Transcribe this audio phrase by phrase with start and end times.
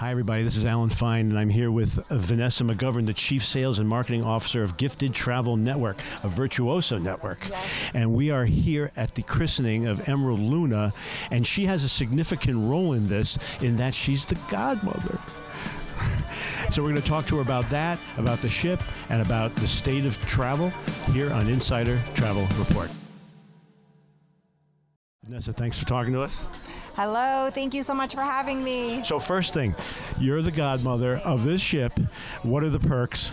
[0.00, 0.42] Hi, everybody.
[0.44, 4.24] This is Alan Fine, and I'm here with Vanessa McGovern, the Chief Sales and Marketing
[4.24, 7.46] Officer of Gifted Travel Network, a virtuoso network.
[7.50, 7.68] Yes.
[7.92, 10.94] And we are here at the christening of Emerald Luna,
[11.30, 15.20] and she has a significant role in this, in that she's the godmother.
[16.70, 19.66] So we're going to talk to her about that, about the ship, and about the
[19.66, 20.70] state of travel
[21.12, 22.88] here on Insider Travel Report.
[25.30, 26.48] Vanessa, thanks for talking to us.
[26.96, 29.04] Hello, thank you so much for having me.
[29.04, 29.76] So first thing,
[30.18, 32.00] you're the godmother of this ship.
[32.42, 33.32] What are the perks?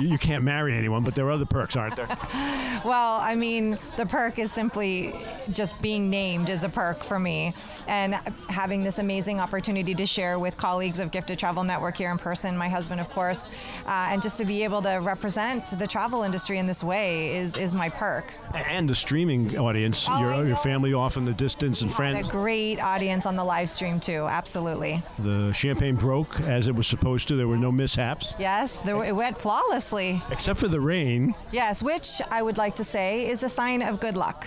[0.00, 2.08] You, you can't marry anyone, but there are other perks, aren't there?
[2.84, 5.14] Well, I mean, the perk is simply
[5.52, 7.54] just being named is a perk for me,
[7.88, 8.14] and
[8.50, 12.58] having this amazing opportunity to share with colleagues of Gifted Travel Network here in person,
[12.58, 13.46] my husband, of course,
[13.86, 17.56] uh, and just to be able to represent the travel industry in this way is
[17.56, 18.34] is my perk.
[18.52, 22.28] And the streaming audience, Oh, your, your family off in the distance and friends.
[22.28, 24.26] a great audience on the live stream too.
[24.28, 25.02] Absolutely.
[25.20, 27.36] The champagne broke as it was supposed to.
[27.36, 30.22] There were no mishaps, Yes, there, it went flawlessly.
[30.30, 31.34] except for the rain.
[31.52, 34.46] Yes, which I would like to say is a sign of good luck.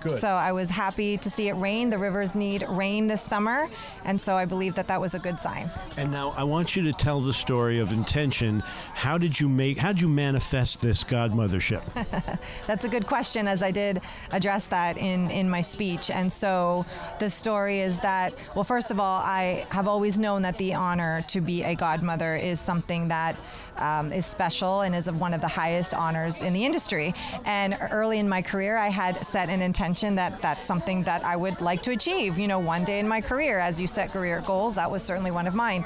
[0.00, 0.18] Good.
[0.18, 1.88] So I was happy to see it rain.
[1.88, 3.70] The rivers need rain this summer,
[4.04, 5.70] and so I believe that that was a good sign.
[5.96, 8.64] And now I want you to tell the story of intention.
[8.94, 9.78] How did you make?
[9.78, 11.82] How did you manifest this godmothership?
[12.66, 14.00] That's a good question, as I did
[14.32, 16.10] address that in, in my speech.
[16.10, 16.84] And so
[17.20, 21.24] the story is that, well, first of all, I have always known that the honor
[21.28, 23.36] to be a godmother is something that
[23.78, 27.14] um, is special and is one of the highest honors in the industry.
[27.44, 31.36] And early in my career, I had set an intention that that's something that I
[31.36, 33.58] would like to achieve, you know, one day in my career.
[33.58, 35.84] As you set career goals, that was certainly one of mine.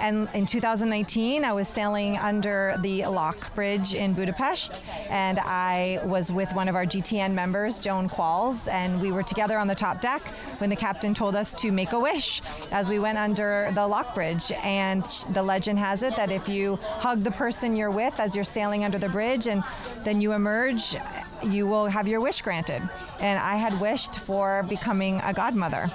[0.00, 6.32] And in 2019, I was sailing under the Lock Bridge in Budapest, and I was
[6.32, 10.00] with one of our GTN members, Joan Qualls, and we were together on the top
[10.00, 10.26] deck
[10.58, 12.40] when the captain told us to make a wish
[12.72, 14.50] as we went under the Lock Bridge.
[14.64, 18.42] And the legend has it that if you hug the person you're with as you're
[18.42, 19.62] sailing under the bridge and
[20.02, 20.96] then you emerge,
[21.42, 22.82] you will have your wish granted.
[23.20, 25.90] And I had wished for becoming a godmother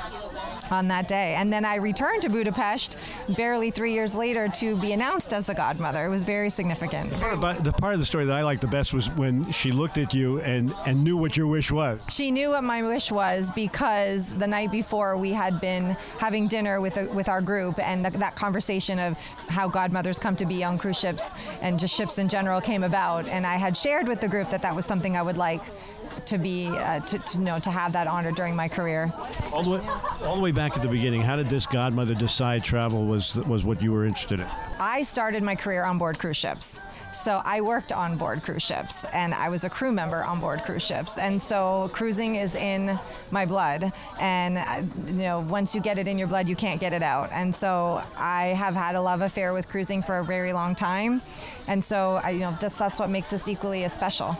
[0.71, 1.35] on that day.
[1.35, 2.97] And then I returned to Budapest
[3.35, 6.05] barely three years later to be announced as the godmother.
[6.05, 7.11] It was very significant.
[7.39, 9.97] But the part of the story that I liked the best was when she looked
[9.97, 12.05] at you and, and knew what your wish was.
[12.09, 16.81] She knew what my wish was because the night before we had been having dinner
[16.81, 20.63] with the, with our group, and th- that conversation of how godmothers come to be
[20.63, 23.27] on cruise ships and just ships in general came about.
[23.27, 25.63] And I had shared with the group that that was something I would like
[26.25, 29.11] to be uh, to, to know to have that honor during my career.
[29.51, 29.81] All the way,
[30.21, 33.65] all the way back at the beginning, how did this godmother decide travel was was
[33.65, 34.47] what you were interested in?
[34.79, 36.79] I started my career on board cruise ships.
[37.13, 40.63] So I worked on board cruise ships and I was a crew member on board
[40.63, 41.17] cruise ships.
[41.17, 42.99] And so cruising is in
[43.31, 43.91] my blood.
[44.19, 47.01] And, uh, you know, once you get it in your blood, you can't get it
[47.01, 47.29] out.
[47.31, 51.21] And so I have had a love affair with cruising for a very long time.
[51.67, 54.37] And so, I, you know, this, that's what makes this equally as special.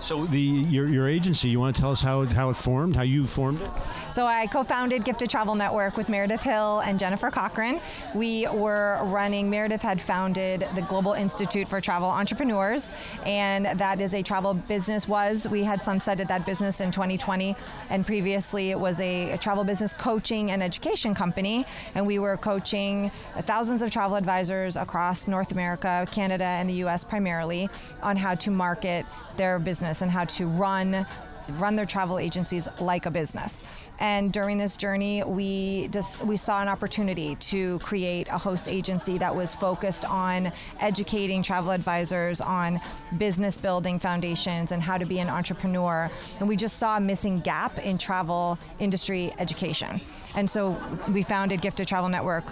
[0.00, 2.96] So the your, your agency, you want to tell us how it, how it formed,
[2.96, 3.70] how you formed it?
[4.10, 7.80] So I co-founded Gifted Travel Network with Meredith Hill and Jennifer Cochran.
[8.14, 9.48] We were running.
[9.48, 12.92] Meredith had founded the Global Institute for Travel Entrepreneurs,
[13.24, 15.08] and that is a travel business.
[15.08, 17.56] Was we had sunsetted that business in 2020,
[17.90, 21.64] and previously it was a, a travel business coaching and education company,
[21.94, 23.10] and we were coaching
[23.40, 27.04] thousands of travel advisors across North America, Canada, and the U.S.
[27.04, 27.68] primarily
[28.02, 31.06] on how to market their business and how to run
[31.52, 33.62] run their travel agencies like a business.
[33.98, 39.18] And during this journey, we just we saw an opportunity to create a host agency
[39.18, 42.80] that was focused on educating travel advisors on
[43.18, 46.10] business building foundations and how to be an entrepreneur.
[46.40, 50.00] And we just saw a missing gap in travel industry education.
[50.34, 50.76] And so
[51.12, 52.44] we founded Gifted Travel Network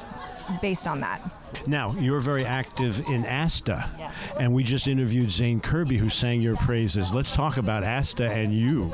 [0.60, 1.21] based on that.
[1.66, 4.10] Now, you're very active in ASTA, Yeah.
[4.38, 7.12] and we just interviewed Zane Kerby, who sang your praises.
[7.15, 8.93] Let's talk about ASTA and you.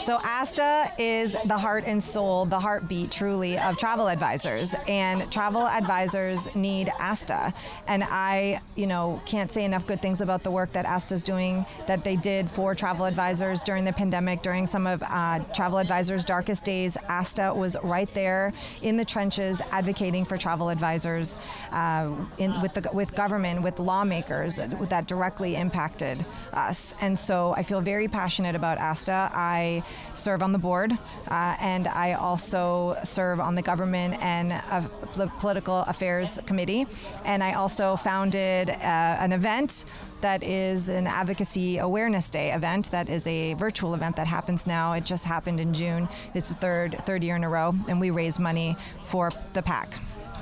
[0.00, 4.74] So ASTA is the heart and soul, the heartbeat truly of travel advisors.
[4.86, 7.52] And travel advisors need ASTA.
[7.88, 11.66] And I, you know, can't say enough good things about the work that ASTA's doing,
[11.86, 16.24] that they did for travel advisors during the pandemic, during some of uh, travel advisors'
[16.24, 16.96] darkest days.
[17.08, 18.52] ASTA was right there
[18.82, 21.38] in the trenches advocating for travel advisors
[21.72, 26.94] uh, in, with, the, with government, with lawmakers that directly impacted us.
[27.00, 29.30] And so I feel very passionate about ASTA.
[29.34, 29.82] I
[30.14, 34.82] serve on the board, uh, and I also serve on the government and uh,
[35.14, 36.86] the political affairs committee.
[37.24, 39.84] And I also founded uh, an event
[40.20, 44.92] that is an advocacy awareness day event that is a virtual event that happens now
[44.92, 48.10] it just happened in june it's the third third year in a row and we
[48.10, 49.94] raise money for the pac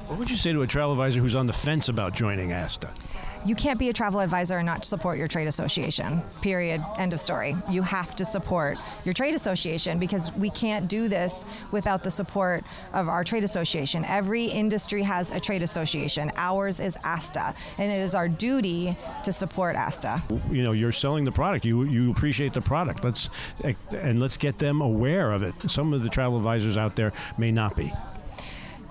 [0.07, 2.91] What would you say to a travel advisor who's on the fence about joining ASTA?
[3.47, 6.21] You can't be a travel advisor and not support your trade association.
[6.43, 6.83] Period.
[6.99, 7.57] End of story.
[7.71, 12.65] You have to support your trade association because we can't do this without the support
[12.93, 14.05] of our trade association.
[14.05, 16.33] Every industry has a trade association.
[16.37, 20.23] Ours is ASTA, and it is our duty to support ASTA.
[20.51, 21.65] You know, you're selling the product.
[21.65, 23.05] You you appreciate the product.
[23.05, 23.31] Let's
[23.93, 25.55] and let's get them aware of it.
[25.69, 27.93] Some of the travel advisors out there may not be.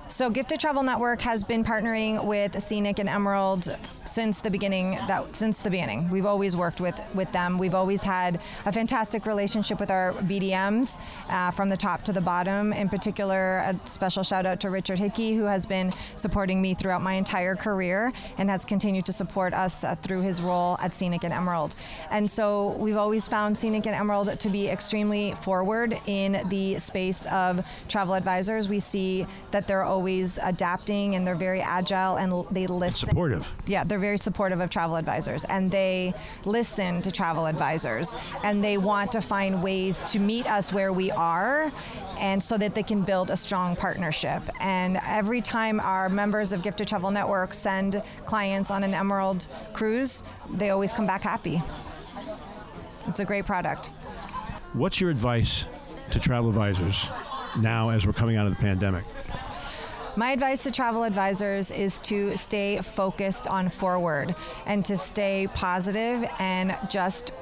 [0.08, 3.76] So Gifted Travel Network has been partnering with Scenic and Emerald
[4.06, 4.92] since the beginning.
[5.08, 7.58] That since the beginning, we've always worked with with them.
[7.58, 11.00] We've always had a fantastic relationship with our BDMs
[11.30, 12.74] uh, from the top to the bottom.
[12.74, 17.02] In particular, a special shout out to Richard Hickey, who has been supporting me throughout
[17.02, 21.24] my entire career and has continued to support us uh, through his role at Scenic
[21.24, 21.76] and Emerald.
[22.12, 27.26] And so we've always found Scenic and Emerald to be extremely forward in the space
[27.28, 28.70] of travel advisors.
[28.70, 33.10] We see that they're always adapting and they're very agile and they listen.
[33.10, 33.52] supportive.
[33.66, 36.14] Yeah, they're very supportive of travel advisors and they
[36.44, 38.14] listen to travel advisors
[38.44, 41.72] and they want to find ways to meet us where we are
[42.20, 44.44] and so that they can build a strong partnership.
[44.60, 50.24] And every time our members of Gifted Travel Network send clients on an Emerald cruise,
[50.50, 51.64] they always come back happy.
[53.08, 53.94] It's a great product.
[54.74, 55.64] What's your advice
[56.12, 57.08] to travel advisors
[57.62, 59.06] now as we're coming out of the pandemic?
[60.18, 64.34] My advice to travel advisors is to stay focused on forward
[64.66, 67.34] and to stay positive and just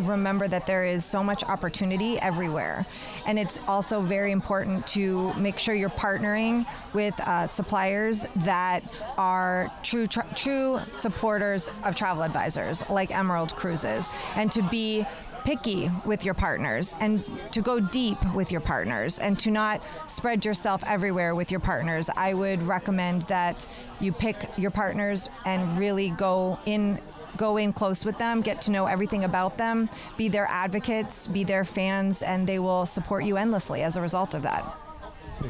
[0.00, 2.84] remember that there is so much opportunity everywhere.
[3.26, 8.82] And it's also very important to make sure you're partnering with uh, suppliers that
[9.16, 15.06] are true, true supporters of travel advisors, like Emerald Cruises, and to be
[15.46, 17.22] picky with your partners and
[17.52, 22.10] to go deep with your partners and to not spread yourself everywhere with your partners.
[22.16, 23.64] I would recommend that
[24.00, 27.00] you pick your partners and really go in
[27.36, 31.44] go in close with them, get to know everything about them, be their advocates, be
[31.44, 34.64] their fans, and they will support you endlessly as a result of that.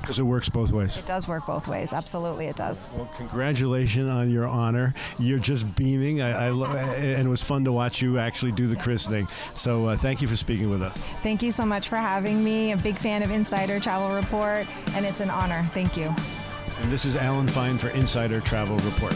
[0.01, 0.97] Because it works both ways.
[0.97, 1.93] It does work both ways.
[1.93, 2.89] Absolutely, it does.
[2.97, 4.95] Well, congratulations on your honor.
[5.19, 8.67] You're just beaming, I, I lo- and it was fun to watch you actually do
[8.67, 9.29] the christening.
[9.55, 10.97] So uh, thank you for speaking with us.
[11.23, 12.73] Thank you so much for having me.
[12.73, 15.63] A big fan of Insider Travel Report, and it's an honor.
[15.75, 16.15] Thank you.
[16.83, 19.15] And this is Alan Fine for Insider Travel Report.